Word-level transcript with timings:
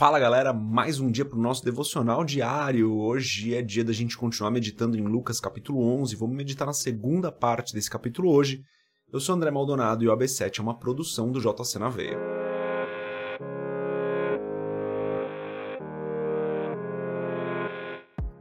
Fala 0.00 0.18
galera, 0.18 0.50
mais 0.50 0.98
um 0.98 1.10
dia 1.10 1.26
para 1.26 1.38
o 1.38 1.42
nosso 1.42 1.62
devocional 1.62 2.24
diário. 2.24 2.90
Hoje 2.90 3.54
é 3.54 3.60
dia 3.60 3.84
da 3.84 3.92
gente 3.92 4.16
continuar 4.16 4.50
meditando 4.50 4.96
em 4.96 5.02
Lucas 5.02 5.38
capítulo 5.38 5.78
11. 6.00 6.16
Vamos 6.16 6.34
meditar 6.34 6.64
na 6.64 6.72
segunda 6.72 7.30
parte 7.30 7.74
desse 7.74 7.90
capítulo 7.90 8.32
hoje. 8.32 8.64
Eu 9.12 9.20
sou 9.20 9.34
André 9.34 9.50
Maldonado 9.50 10.02
e 10.02 10.08
o 10.08 10.16
AB7 10.16 10.58
é 10.58 10.62
uma 10.62 10.78
produção 10.78 11.30
do 11.30 11.38
JC 11.38 11.78
na 11.78 11.90
Veia. 11.90 12.18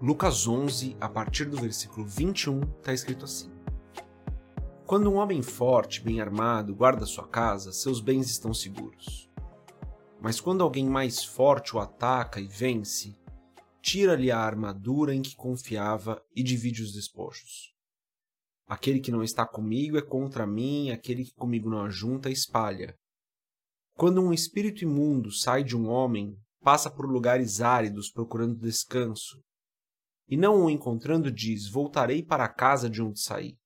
Lucas 0.01 0.47
11, 0.47 0.95
a 1.01 1.09
partir 1.09 1.43
do 1.43 1.57
versículo 1.57 2.07
21, 2.07 2.61
está 2.79 2.93
escrito 2.93 3.25
assim: 3.25 3.51
Quando 4.85 5.11
um 5.11 5.17
homem 5.17 5.41
forte, 5.41 6.01
bem 6.01 6.21
armado, 6.21 6.73
guarda 6.73 7.05
sua 7.05 7.27
casa, 7.27 7.73
seus 7.73 7.99
bens 7.99 8.29
estão 8.29 8.53
seguros. 8.53 9.28
Mas 10.21 10.41
quando 10.41 10.63
alguém 10.63 10.85
mais 10.85 11.23
forte 11.23 11.75
o 11.75 11.79
ataca 11.79 12.41
e 12.41 12.47
vence, 12.47 13.17
tira-lhe 13.81 14.29
a 14.29 14.39
armadura 14.39 15.15
em 15.15 15.21
que 15.21 15.35
confiava 15.35 16.21
e 16.35 16.43
divide 16.43 16.83
os 16.83 16.91
despojos. 16.91 17.73
Aquele 18.67 18.99
que 18.99 19.11
não 19.11 19.23
está 19.23 19.47
comigo 19.47 19.97
é 19.97 20.01
contra 20.01 20.45
mim, 20.45 20.91
aquele 20.91 21.23
que 21.23 21.33
comigo 21.33 21.69
não 21.69 21.81
ajunta 21.81 22.29
espalha. 22.29 22.93
Quando 23.95 24.21
um 24.21 24.31
espírito 24.31 24.83
imundo 24.83 25.31
sai 25.31 25.63
de 25.63 25.75
um 25.75 25.89
homem, 25.89 26.37
passa 26.61 26.91
por 26.91 27.09
lugares 27.09 27.61
áridos 27.61 28.11
procurando 28.11 28.59
descanso, 28.59 29.41
e 30.27 30.37
não 30.37 30.65
o 30.65 30.69
encontrando 30.69 31.31
diz: 31.31 31.67
Voltarei 31.67 32.23
para 32.23 32.45
a 32.45 32.53
casa 32.53 32.89
de 32.89 33.01
onde 33.01 33.19
saí. 33.19 33.57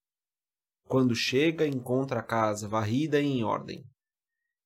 Quando 0.87 1.13
chega, 1.15 1.67
encontra 1.67 2.21
a 2.21 2.23
casa 2.23 2.67
varrida 2.67 3.19
e 3.19 3.25
em 3.25 3.43
ordem. 3.43 3.83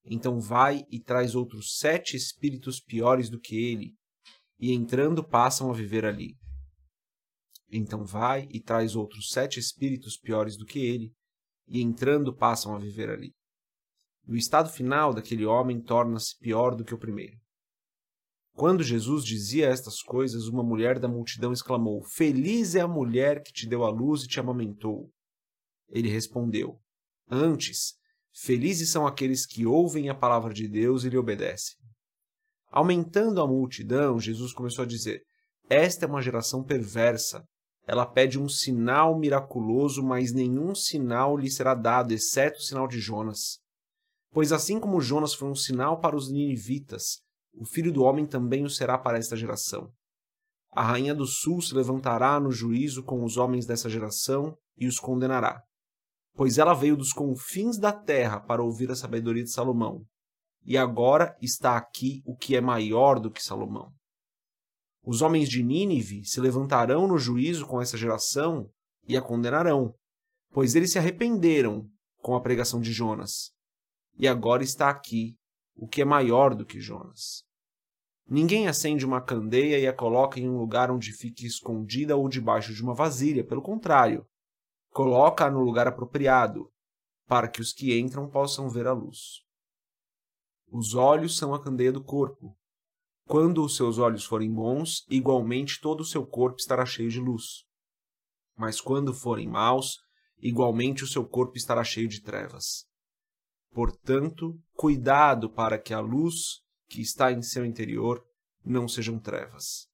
Então 0.10 0.40
vai 0.40 0.84
e 0.90 1.00
traz 1.00 1.36
outros 1.36 1.78
sete 1.78 2.16
espíritos 2.16 2.80
piores 2.80 3.30
do 3.30 3.40
que 3.40 3.56
ele, 3.56 3.94
e 4.60 4.72
entrando 4.72 5.24
passam 5.24 5.70
a 5.70 5.74
viver 5.74 6.06
ali. 6.06 6.36
Então 7.70 8.06
vai 8.06 8.48
e 8.50 8.62
traz 8.62 8.96
outros 8.96 9.30
sete 9.30 9.60
espíritos 9.60 10.18
piores 10.18 10.58
do 10.58 10.66
que 10.66 10.80
ele, 10.80 11.12
e 11.68 11.82
entrando 11.82 12.34
passam 12.34 12.74
a 12.74 12.80
viver 12.80 13.10
ali. 13.10 13.34
E 14.26 14.32
o 14.32 14.38
estado 14.38 14.70
final 14.70 15.14
daquele 15.14 15.46
homem 15.46 15.82
torna-se 15.82 16.38
pior 16.40 16.76
do 16.76 16.86
que 16.86 16.94
o 16.94 17.00
primeiro. 17.00 17.38
Quando 18.54 18.84
Jesus 18.84 19.24
dizia 19.24 19.68
estas 19.68 20.02
coisas, 20.02 20.48
uma 20.48 20.64
mulher 20.64 20.98
da 20.98 21.08
multidão 21.08 21.52
exclamou: 21.52 22.02
Feliz 22.04 22.74
é 22.74 22.82
a 22.82 22.88
mulher 22.88 23.44
que 23.44 23.52
te 23.52 23.68
deu 23.68 23.84
a 23.84 23.90
luz 23.90 24.24
e 24.24 24.28
te 24.28 24.40
amamentou. 24.40 25.12
Ele 25.90 26.10
respondeu: 26.10 26.80
Antes, 27.30 27.94
Felizes 28.34 28.92
são 28.92 29.08
aqueles 29.08 29.46
que 29.46 29.66
ouvem 29.66 30.10
a 30.10 30.16
palavra 30.16 30.54
de 30.54 30.68
Deus 30.68 31.04
e 31.04 31.10
lhe 31.10 31.18
obedecem. 31.18 31.76
Aumentando 32.70 33.42
a 33.42 33.48
multidão, 33.48 34.20
Jesus 34.20 34.54
começou 34.54 34.84
a 34.84 34.88
dizer: 34.88 35.22
Esta 35.70 36.06
é 36.06 36.08
uma 36.08 36.22
geração 36.22 36.64
perversa. 36.64 37.44
Ela 37.88 38.06
pede 38.06 38.38
um 38.38 38.50
sinal 38.50 39.18
miraculoso, 39.18 40.04
mas 40.04 40.34
nenhum 40.34 40.76
sinal 40.76 41.38
lhe 41.38 41.50
será 41.50 41.74
dado, 41.74 42.12
exceto 42.12 42.60
o 42.60 42.62
sinal 42.62 42.88
de 42.88 43.00
Jonas. 43.00 43.60
Pois 44.32 44.52
assim 44.52 44.80
como 44.80 45.02
Jonas 45.02 45.34
foi 45.34 45.50
um 45.50 45.56
sinal 45.56 46.00
para 46.00 46.16
os 46.16 46.30
ninivitas, 46.30 47.22
o 47.54 47.66
filho 47.66 47.92
do 47.92 48.04
homem 48.04 48.26
também 48.26 48.66
o 48.66 48.70
será 48.70 48.98
para 48.98 49.18
esta 49.18 49.38
geração. 49.38 49.90
A 50.74 50.84
rainha 50.84 51.16
do 51.16 51.26
sul 51.26 51.62
se 51.62 51.74
levantará 51.74 52.40
no 52.40 52.52
juízo 52.52 53.02
com 53.04 53.24
os 53.24 53.38
homens 53.38 53.66
dessa 53.66 53.90
geração 53.90 54.56
e 54.78 54.86
os 54.86 55.00
condenará 55.00 55.64
pois 56.38 56.60
ela 56.60 56.76
veio 56.76 56.96
dos 56.96 57.12
confins 57.12 57.80
da 57.80 57.92
terra 57.92 58.40
para 58.40 58.64
ouvir 58.64 58.92
a 58.92 58.96
sabedoria 58.96 59.44
de 59.44 59.52
Salomão. 59.52 60.06
E 60.64 60.78
agora 60.78 61.36
está 61.42 61.76
aqui 61.76 62.22
o 62.26 62.36
que 62.36 62.56
é 62.56 62.62
maior 62.62 63.20
do 63.20 63.32
que 63.32 63.44
Salomão. 63.44 63.92
Os 65.04 65.24
homens 65.24 65.50
de 65.50 65.64
Nínive 65.64 66.24
se 66.26 66.40
levantarão 66.40 67.08
no 67.08 67.18
juízo 67.18 67.66
com 67.66 67.82
essa 67.82 67.98
geração 67.98 68.70
e 69.08 69.18
a 69.18 69.22
condenarão, 69.22 69.96
pois 70.52 70.76
eles 70.76 70.92
se 70.92 71.00
arrependeram 71.00 71.90
com 72.22 72.36
a 72.36 72.42
pregação 72.42 72.80
de 72.80 72.94
Jonas. 72.94 73.52
E 74.20 74.28
agora 74.28 74.64
está 74.64 74.90
aqui 74.90 75.36
o 75.76 75.88
que 75.88 76.04
é 76.04 76.06
maior 76.06 76.54
do 76.54 76.66
que 76.66 76.80
Jonas. 76.80 77.44
Ninguém 78.30 78.68
acende 78.68 79.06
uma 79.06 79.22
candeia 79.22 79.80
e 79.80 79.88
a 79.88 79.94
coloca 79.94 80.40
em 80.40 80.48
um 80.48 80.58
lugar 80.58 80.92
onde 80.92 81.14
fique 81.14 81.48
escondida 81.48 82.16
ou 82.16 82.30
debaixo 82.30 82.76
de 82.76 82.84
uma 82.84 82.94
vasilha, 82.94 83.44
pelo 83.44 83.62
contrário, 83.62 84.24
Coloca-a 84.98 85.52
no 85.52 85.60
lugar 85.60 85.88
apropriado, 85.88 86.72
para 87.28 87.48
que 87.48 87.62
os 87.62 87.72
que 87.72 87.96
entram 88.00 88.28
possam 88.28 88.68
ver 88.68 88.88
a 88.88 88.94
luz. 88.94 89.44
Os 90.72 90.96
olhos 90.96 91.38
são 91.38 91.54
a 91.54 91.64
candeia 91.64 91.92
do 91.92 92.04
corpo. 92.04 92.58
Quando 93.28 93.64
os 93.64 93.76
seus 93.76 94.00
olhos 94.00 94.26
forem 94.26 94.52
bons, 94.52 95.06
igualmente 95.08 95.80
todo 95.80 96.02
o 96.02 96.04
seu 96.04 96.26
corpo 96.26 96.58
estará 96.58 96.84
cheio 96.84 97.12
de 97.12 97.20
luz. 97.20 97.64
Mas 98.56 98.82
quando 98.82 99.14
forem 99.14 99.48
maus, 99.48 100.00
igualmente 100.40 101.04
o 101.04 101.08
seu 101.08 101.28
corpo 101.28 101.56
estará 101.58 101.84
cheio 101.84 102.08
de 102.08 102.20
trevas. 102.20 102.88
Portanto, 103.70 104.60
cuidado 104.74 105.48
para 105.48 105.78
que 105.78 105.94
a 105.94 106.00
luz 106.00 106.64
que 106.90 107.02
está 107.04 107.32
em 107.32 107.44
seu 107.44 107.64
interior 107.64 108.26
não 108.66 108.88
sejam 108.88 109.20
trevas. 109.20 109.88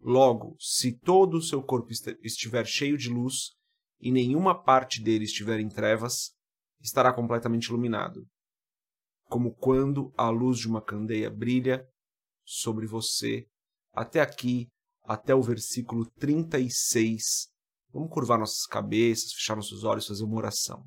Logo, 0.00 0.54
se 0.60 0.96
todo 0.96 1.38
o 1.38 1.42
seu 1.42 1.60
corpo 1.60 1.90
estiver 2.22 2.66
cheio 2.68 2.96
de 2.96 3.08
luz, 3.08 3.56
e 4.00 4.12
nenhuma 4.12 4.54
parte 4.54 5.02
dele 5.02 5.24
estiver 5.24 5.60
em 5.60 5.68
trevas, 5.68 6.34
estará 6.80 7.12
completamente 7.12 7.66
iluminado. 7.66 8.26
Como 9.24 9.54
quando 9.54 10.12
a 10.16 10.28
luz 10.28 10.58
de 10.58 10.68
uma 10.68 10.82
candeia 10.82 11.30
brilha 11.30 11.86
sobre 12.44 12.86
você, 12.86 13.48
até 13.92 14.20
aqui, 14.20 14.68
até 15.02 15.34
o 15.34 15.42
versículo 15.42 16.08
36. 16.18 17.48
Vamos 17.92 18.10
curvar 18.10 18.38
nossas 18.38 18.66
cabeças, 18.66 19.32
fechar 19.32 19.56
nossos 19.56 19.84
olhos, 19.84 20.06
fazer 20.06 20.24
uma 20.24 20.36
oração. 20.36 20.86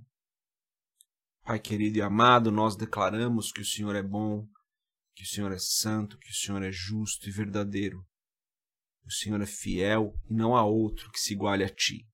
Pai 1.43 1.59
querido 1.59 1.97
e 1.97 2.01
amado, 2.01 2.51
nós 2.51 2.75
declaramos 2.75 3.51
que 3.51 3.61
o 3.61 3.65
Senhor 3.65 3.95
é 3.95 4.03
bom, 4.03 4.47
que 5.15 5.23
o 5.23 5.27
Senhor 5.27 5.51
é 5.51 5.57
santo, 5.57 6.17
que 6.19 6.29
o 6.29 6.35
Senhor 6.35 6.61
é 6.61 6.71
justo 6.71 7.27
e 7.27 7.31
verdadeiro. 7.31 8.05
O 9.05 9.11
Senhor 9.11 9.41
é 9.41 9.45
fiel 9.45 10.13
e 10.29 10.33
não 10.35 10.55
há 10.55 10.63
outro 10.63 11.09
que 11.11 11.19
se 11.19 11.33
iguale 11.33 11.63
a 11.63 11.69
ti. 11.69 12.07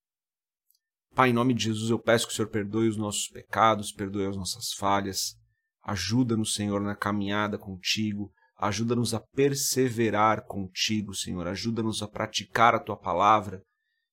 Pai, 1.15 1.29
em 1.29 1.33
nome 1.33 1.53
de 1.53 1.63
Jesus, 1.63 1.89
eu 1.89 1.97
peço 1.97 2.27
que 2.27 2.33
o 2.33 2.35
Senhor 2.35 2.49
perdoe 2.49 2.89
os 2.89 2.97
nossos 2.97 3.29
pecados, 3.29 3.93
perdoe 3.93 4.25
as 4.25 4.35
nossas 4.35 4.73
falhas. 4.73 5.33
Ajuda-nos, 5.81 6.53
Senhor, 6.53 6.81
na 6.81 6.93
caminhada 6.93 7.57
contigo. 7.57 8.33
Ajuda-nos 8.57 9.13
a 9.13 9.21
perseverar 9.33 10.45
contigo, 10.45 11.15
Senhor. 11.15 11.47
Ajuda-nos 11.47 12.01
a 12.01 12.07
praticar 12.09 12.75
a 12.75 12.81
tua 12.81 12.97
palavra, 12.97 13.63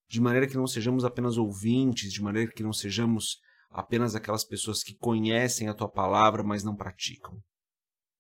de 0.09 0.21
maneira 0.21 0.47
que 0.47 0.57
não 0.57 0.69
sejamos 0.69 1.05
apenas 1.05 1.37
ouvintes, 1.37 2.13
de 2.13 2.23
maneira 2.23 2.53
que 2.53 2.63
não 2.63 2.73
sejamos 2.73 3.39
apenas 3.69 4.15
aquelas 4.15 4.45
pessoas 4.45 4.85
que 4.85 4.95
conhecem 4.95 5.69
a 5.69 5.75
tua 5.75 5.91
palavra, 5.91 6.45
mas 6.45 6.63
não 6.63 6.77
praticam. 6.77 7.37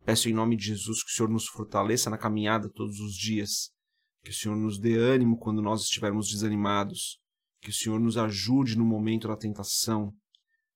Peço 0.04 0.28
em 0.28 0.32
nome 0.32 0.56
de 0.56 0.64
Jesus 0.64 1.04
que 1.04 1.12
o 1.12 1.14
Senhor 1.14 1.28
nos 1.28 1.46
fortaleça 1.46 2.10
na 2.10 2.18
caminhada 2.18 2.68
todos 2.68 2.98
os 2.98 3.14
dias, 3.14 3.70
que 4.24 4.30
o 4.30 4.34
Senhor 4.34 4.56
nos 4.56 4.76
dê 4.76 4.96
ânimo 4.96 5.38
quando 5.38 5.62
nós 5.62 5.82
estivermos 5.82 6.28
desanimados, 6.28 7.21
que 7.62 7.70
o 7.70 7.72
Senhor 7.72 8.00
nos 8.00 8.18
ajude 8.18 8.76
no 8.76 8.84
momento 8.84 9.28
da 9.28 9.36
tentação, 9.36 10.12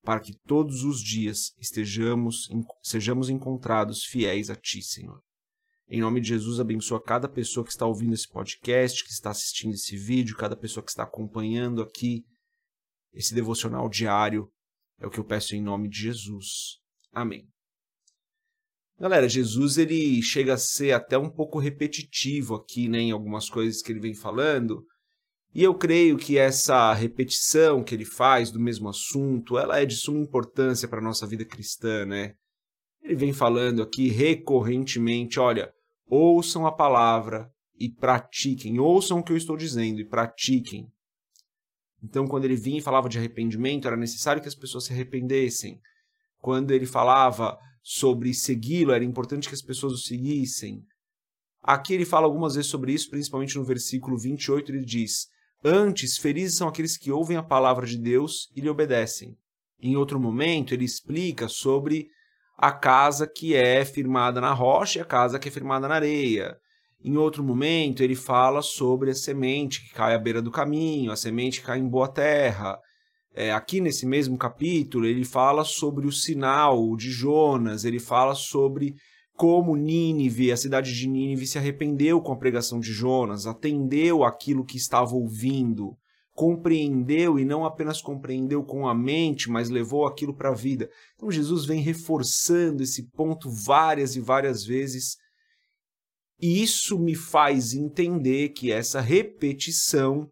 para 0.01 0.21
que 0.21 0.33
todos 0.47 0.83
os 0.83 1.01
dias 1.01 1.53
estejamos, 1.59 2.47
sejamos 2.81 3.29
encontrados 3.29 4.05
fiéis 4.05 4.49
a 4.49 4.55
Ti, 4.55 4.81
Senhor. 4.81 5.21
Em 5.89 5.99
nome 5.99 6.21
de 6.21 6.29
Jesus, 6.29 6.61
abençoa 6.61 7.03
cada 7.03 7.27
pessoa 7.27 7.65
que 7.65 7.71
está 7.71 7.85
ouvindo 7.85 8.13
esse 8.13 8.27
podcast, 8.27 9.03
que 9.03 9.11
está 9.11 9.31
assistindo 9.31 9.73
esse 9.73 9.97
vídeo, 9.97 10.37
cada 10.37 10.55
pessoa 10.55 10.83
que 10.83 10.89
está 10.89 11.03
acompanhando 11.03 11.81
aqui 11.81 12.23
esse 13.13 13.35
devocional 13.35 13.89
diário. 13.89 14.49
É 14.99 15.05
o 15.05 15.09
que 15.09 15.19
eu 15.19 15.25
peço 15.25 15.55
em 15.55 15.61
nome 15.61 15.89
de 15.89 15.99
Jesus. 15.99 16.79
Amém. 17.11 17.47
Galera, 18.97 19.29
Jesus 19.29 19.77
ele 19.77 20.21
chega 20.21 20.53
a 20.53 20.57
ser 20.57 20.93
até 20.93 21.17
um 21.17 21.29
pouco 21.29 21.59
repetitivo 21.59 22.55
aqui, 22.55 22.87
né, 22.87 22.99
em 22.99 23.11
algumas 23.11 23.49
coisas 23.49 23.81
que 23.81 23.91
ele 23.91 23.99
vem 23.99 24.15
falando, 24.15 24.83
e 25.57 25.63
eu 25.63 25.73
creio 25.73 26.19
que 26.19 26.37
essa 26.37 26.93
repetição 26.93 27.83
que 27.83 27.95
ele 27.95 28.05
faz 28.05 28.51
do 28.51 28.59
mesmo 28.59 28.89
assunto, 28.89 29.57
ela 29.57 29.79
é 29.79 29.87
de 29.87 29.95
suma 29.95 30.19
importância 30.19 30.87
para 30.87 30.99
a 30.99 31.03
nossa 31.03 31.25
vida 31.25 31.43
cristã, 31.43 32.05
né? 32.05 32.35
Ele 33.01 33.15
vem 33.15 33.33
falando 33.33 33.81
aqui 33.81 34.07
recorrentemente, 34.07 35.39
olha, 35.39 35.73
ouçam 36.07 36.67
a 36.67 36.71
palavra 36.71 37.51
e 37.75 37.89
pratiquem, 37.89 38.79
ouçam 38.79 39.17
o 39.17 39.23
que 39.23 39.31
eu 39.31 39.35
estou 39.35 39.57
dizendo 39.57 39.99
e 39.99 40.07
pratiquem. 40.07 40.91
Então, 42.03 42.27
quando 42.27 42.45
ele 42.45 42.55
vinha 42.55 42.77
e 42.77 42.83
falava 42.83 43.09
de 43.09 43.17
arrependimento, 43.17 43.87
era 43.87 43.97
necessário 43.97 44.43
que 44.43 44.47
as 44.47 44.53
pessoas 44.53 44.83
se 44.83 44.93
arrependessem. 44.93 45.81
Quando 46.37 46.69
ele 46.69 46.85
falava 46.85 47.57
sobre 47.81 48.31
segui-lo, 48.31 48.91
era 48.91 49.03
importante 49.03 49.47
que 49.47 49.55
as 49.55 49.63
pessoas 49.63 49.93
o 49.93 49.97
seguissem. 49.97 50.83
Aqui 51.63 51.95
ele 51.95 52.05
fala 52.05 52.27
algumas 52.27 52.53
vezes 52.53 52.69
sobre 52.69 52.93
isso, 52.93 53.09
principalmente 53.09 53.57
no 53.57 53.65
versículo 53.65 54.19
28, 54.19 54.71
ele 54.71 54.85
diz: 54.85 55.35
Antes, 55.63 56.17
felizes 56.17 56.57
são 56.57 56.67
aqueles 56.67 56.97
que 56.97 57.11
ouvem 57.11 57.37
a 57.37 57.43
palavra 57.43 57.85
de 57.85 57.97
Deus 57.97 58.49
e 58.55 58.61
lhe 58.61 58.69
obedecem. 58.69 59.35
Em 59.81 59.95
outro 59.95 60.19
momento, 60.19 60.73
ele 60.73 60.85
explica 60.85 61.47
sobre 61.47 62.07
a 62.57 62.71
casa 62.71 63.27
que 63.27 63.55
é 63.55 63.85
firmada 63.85 64.41
na 64.41 64.53
rocha 64.53 64.99
e 64.99 65.01
a 65.01 65.05
casa 65.05 65.37
que 65.37 65.49
é 65.49 65.51
firmada 65.51 65.87
na 65.87 65.95
areia. 65.95 66.57
Em 67.03 67.15
outro 67.15 67.43
momento, 67.43 68.01
ele 68.01 68.15
fala 68.15 68.61
sobre 68.61 69.11
a 69.11 69.15
semente 69.15 69.81
que 69.81 69.93
cai 69.93 70.15
à 70.15 70.17
beira 70.17 70.41
do 70.41 70.49
caminho, 70.49 71.11
a 71.11 71.15
semente 71.15 71.59
que 71.59 71.67
cai 71.67 71.77
em 71.77 71.87
boa 71.87 72.07
terra. 72.07 72.79
É, 73.33 73.51
aqui 73.51 73.79
nesse 73.79 74.05
mesmo 74.05 74.35
capítulo, 74.35 75.05
ele 75.05 75.23
fala 75.23 75.63
sobre 75.63 76.07
o 76.07 76.11
sinal 76.11 76.95
de 76.95 77.11
Jonas, 77.11 77.85
ele 77.85 77.99
fala 77.99 78.33
sobre 78.33 78.95
como 79.37 79.75
Nínive, 79.75 80.51
a 80.51 80.57
cidade 80.57 80.91
de 80.93 81.07
Nínive, 81.07 81.45
se 81.45 81.59
arrependeu 81.59 82.19
com 82.19 82.33
a 82.33 82.37
pregação 82.37 82.79
de 82.79 82.91
Jonas, 82.91 83.45
atendeu 83.45 84.23
aquilo 84.23 84.65
que 84.65 84.77
estava 84.77 85.13
ouvindo, 85.13 85.95
compreendeu 86.33 87.37
e 87.37 87.45
não 87.45 87.63
apenas 87.63 88.01
compreendeu 88.01 88.63
com 88.63 88.87
a 88.87 88.95
mente, 88.95 89.47
mas 89.47 89.69
levou 89.69 90.07
aquilo 90.07 90.35
para 90.35 90.49
a 90.49 90.55
vida. 90.55 90.89
Então 91.15 91.29
Jesus 91.29 91.65
vem 91.65 91.81
reforçando 91.81 92.81
esse 92.81 93.11
ponto 93.11 93.47
várias 93.47 94.15
e 94.15 94.19
várias 94.19 94.65
vezes. 94.65 95.17
E 96.41 96.63
isso 96.63 96.97
me 96.97 97.13
faz 97.13 97.75
entender 97.75 98.49
que 98.49 98.71
essa 98.71 98.99
repetição 98.99 100.27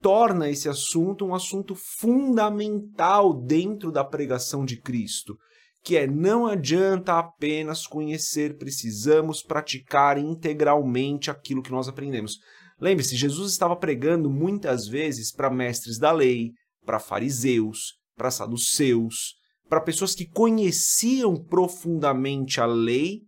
torna 0.00 0.50
esse 0.50 0.68
assunto 0.68 1.24
um 1.24 1.34
assunto 1.34 1.76
fundamental 1.76 3.32
dentro 3.32 3.92
da 3.92 4.04
pregação 4.04 4.64
de 4.64 4.80
Cristo, 4.80 5.36
que 5.82 5.96
é 5.96 6.06
não 6.06 6.46
adianta 6.46 7.18
apenas 7.18 7.86
conhecer, 7.86 8.56
precisamos 8.56 9.42
praticar 9.42 10.18
integralmente 10.18 11.30
aquilo 11.30 11.62
que 11.62 11.70
nós 11.70 11.88
aprendemos. 11.88 12.38
Lembre-se, 12.80 13.16
Jesus 13.16 13.52
estava 13.52 13.76
pregando 13.76 14.30
muitas 14.30 14.86
vezes 14.86 15.32
para 15.32 15.50
mestres 15.50 15.98
da 15.98 16.12
lei, 16.12 16.52
para 16.84 16.98
fariseus, 16.98 17.94
para 18.16 18.30
saduceus, 18.30 19.34
para 19.68 19.80
pessoas 19.80 20.14
que 20.14 20.26
conheciam 20.26 21.36
profundamente 21.36 22.60
a 22.60 22.66
lei, 22.66 23.22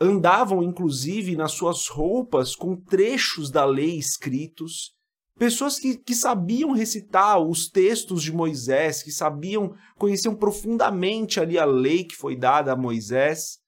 andavam 0.00 0.62
inclusive 0.62 1.36
nas 1.36 1.52
suas 1.52 1.88
roupas 1.88 2.54
com 2.54 2.76
trechos 2.76 3.50
da 3.50 3.64
lei 3.64 3.98
escritos 3.98 4.95
Pessoas 5.38 5.78
que, 5.78 5.98
que 5.98 6.14
sabiam 6.14 6.72
recitar 6.72 7.38
os 7.38 7.68
textos 7.68 8.22
de 8.22 8.32
Moisés, 8.32 9.02
que 9.02 9.10
sabiam, 9.10 9.74
conheciam 9.98 10.34
profundamente 10.34 11.38
ali 11.38 11.58
a 11.58 11.64
lei 11.66 12.04
que 12.04 12.16
foi 12.16 12.34
dada 12.34 12.72
a 12.72 12.76
Moisés, 12.76 13.58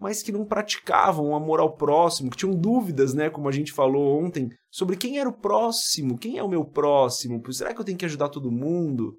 mas 0.00 0.22
que 0.22 0.32
não 0.32 0.44
praticavam 0.44 1.30
o 1.30 1.34
amor 1.36 1.60
ao 1.60 1.76
próximo, 1.76 2.30
que 2.30 2.36
tinham 2.36 2.54
dúvidas, 2.54 3.14
né, 3.14 3.30
como 3.30 3.48
a 3.48 3.52
gente 3.52 3.72
falou 3.72 4.20
ontem, 4.20 4.48
sobre 4.70 4.96
quem 4.96 5.18
era 5.18 5.28
o 5.28 5.36
próximo, 5.36 6.18
quem 6.18 6.36
é 6.36 6.42
o 6.42 6.48
meu 6.48 6.64
próximo, 6.64 7.40
será 7.52 7.72
que 7.72 7.80
eu 7.80 7.84
tenho 7.84 7.98
que 7.98 8.04
ajudar 8.04 8.28
todo 8.28 8.50
mundo? 8.50 9.16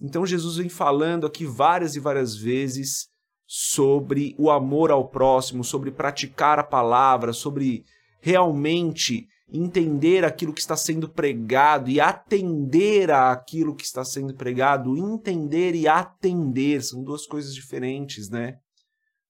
Então 0.00 0.26
Jesus 0.26 0.56
vem 0.56 0.68
falando 0.68 1.26
aqui 1.26 1.44
várias 1.44 1.96
e 1.96 2.00
várias 2.00 2.36
vezes 2.36 3.08
sobre 3.46 4.34
o 4.38 4.50
amor 4.50 4.90
ao 4.90 5.08
próximo, 5.08 5.62
sobre 5.62 5.90
praticar 5.90 6.58
a 6.58 6.64
palavra, 6.64 7.32
sobre 7.32 7.84
realmente 8.20 9.26
entender 9.48 10.24
aquilo 10.24 10.52
que 10.52 10.60
está 10.60 10.76
sendo 10.76 11.08
pregado 11.08 11.90
e 11.90 12.00
atender 12.00 13.10
àquilo 13.10 13.74
que 13.74 13.84
está 13.84 14.04
sendo 14.04 14.34
pregado, 14.34 14.96
entender 14.96 15.74
e 15.74 15.86
atender 15.86 16.82
são 16.82 17.02
duas 17.02 17.26
coisas 17.26 17.54
diferentes, 17.54 18.30
né? 18.30 18.56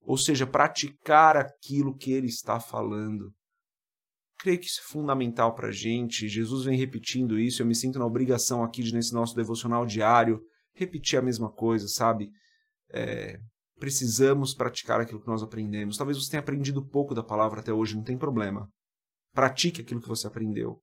Ou 0.02 0.16
seja, 0.16 0.46
praticar 0.46 1.36
aquilo 1.36 1.96
que 1.96 2.12
ele 2.12 2.26
está 2.26 2.60
falando. 2.60 3.32
Creio 4.38 4.58
que 4.58 4.66
isso 4.66 4.80
é 4.80 4.92
fundamental 4.92 5.54
para 5.54 5.68
a 5.68 5.72
gente. 5.72 6.28
Jesus 6.28 6.64
vem 6.64 6.78
repetindo 6.78 7.38
isso. 7.38 7.62
Eu 7.62 7.66
me 7.66 7.74
sinto 7.74 7.98
na 7.98 8.04
obrigação 8.04 8.62
aqui 8.62 8.82
de, 8.82 8.92
nesse 8.92 9.14
nosso 9.14 9.34
devocional 9.34 9.86
diário, 9.86 10.40
repetir 10.74 11.18
a 11.18 11.22
mesma 11.22 11.50
coisa, 11.50 11.88
sabe? 11.88 12.28
É, 12.92 13.38
precisamos 13.78 14.54
praticar 14.54 15.00
aquilo 15.00 15.20
que 15.20 15.26
nós 15.26 15.42
aprendemos. 15.42 15.96
Talvez 15.96 16.18
você 16.18 16.30
tenha 16.30 16.40
aprendido 16.40 16.86
pouco 16.86 17.14
da 17.14 17.22
palavra 17.22 17.60
até 17.60 17.72
hoje, 17.72 17.96
não 17.96 18.02
tem 18.02 18.18
problema. 18.18 18.68
Pratique 19.34 19.82
aquilo 19.82 20.00
que 20.00 20.08
você 20.08 20.26
aprendeu. 20.26 20.80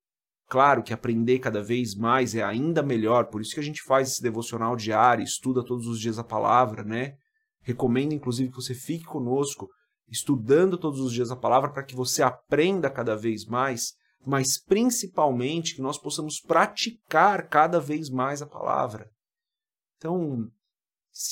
Claro 0.48 0.84
que 0.84 0.94
aprender 0.94 1.40
cada 1.40 1.64
vez 1.64 1.96
mais 1.96 2.36
é 2.36 2.44
ainda 2.44 2.84
melhor, 2.84 3.28
por 3.28 3.40
isso 3.40 3.54
que 3.54 3.60
a 3.62 3.64
gente 3.64 3.82
faz 3.82 4.10
esse 4.10 4.22
devocional 4.22 4.76
diário, 4.76 5.24
estuda 5.24 5.64
todos 5.64 5.88
os 5.88 5.98
dias 5.98 6.20
a 6.20 6.26
palavra, 6.26 6.84
né? 6.84 7.16
Recomendo 7.62 8.12
inclusive 8.12 8.50
que 8.50 8.58
você 8.58 8.76
fique 8.76 9.06
conosco, 9.06 9.70
estudando 10.10 10.78
todos 10.78 11.00
os 11.00 11.14
dias 11.14 11.32
a 11.32 11.38
palavra 11.38 11.72
para 11.72 11.86
que 11.86 11.96
você 11.96 12.22
aprenda 12.22 12.90
cada 12.90 13.16
vez 13.16 13.46
mais, 13.46 13.94
mas 14.26 14.62
principalmente 14.62 15.74
que 15.74 15.82
nós 15.82 15.98
possamos 15.98 16.42
praticar 16.42 17.48
cada 17.48 17.80
vez 17.80 18.10
mais 18.10 18.42
a 18.42 18.46
palavra. 18.46 19.10
Então, 19.98 20.50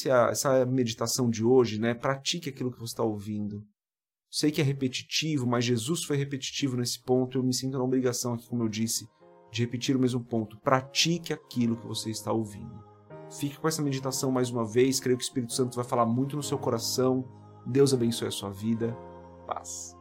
a, 0.09 0.29
essa 0.29 0.65
meditação 0.65 1.29
de 1.29 1.43
hoje, 1.43 1.77
né, 1.77 1.93
pratique 1.93 2.49
aquilo 2.49 2.71
que 2.71 2.79
você 2.79 2.93
está 2.93 3.03
ouvindo. 3.03 3.65
Sei 4.29 4.51
que 4.51 4.61
é 4.61 4.63
repetitivo, 4.63 5.47
mas 5.47 5.65
Jesus 5.65 6.03
foi 6.03 6.15
repetitivo 6.15 6.77
nesse 6.77 6.99
ponto. 6.99 7.37
Eu 7.37 7.43
me 7.43 7.53
sinto 7.53 7.77
na 7.77 7.83
obrigação 7.83 8.33
aqui, 8.33 8.47
como 8.47 8.63
eu 8.63 8.69
disse, 8.69 9.07
de 9.51 9.61
repetir 9.61 9.95
o 9.95 9.99
mesmo 9.99 10.23
ponto. 10.23 10.57
Pratique 10.59 11.33
aquilo 11.33 11.75
que 11.75 11.87
você 11.87 12.11
está 12.11 12.31
ouvindo. 12.31 12.83
Fique 13.31 13.59
com 13.59 13.67
essa 13.67 13.81
meditação 13.81 14.31
mais 14.31 14.49
uma 14.49 14.65
vez. 14.65 14.99
Creio 14.99 15.17
que 15.17 15.23
o 15.23 15.25
Espírito 15.25 15.53
Santo 15.53 15.75
vai 15.75 15.85
falar 15.85 16.05
muito 16.05 16.35
no 16.35 16.43
seu 16.43 16.57
coração. 16.57 17.25
Deus 17.65 17.93
abençoe 17.93 18.27
a 18.27 18.31
sua 18.31 18.51
vida. 18.51 18.95
Paz. 19.47 19.95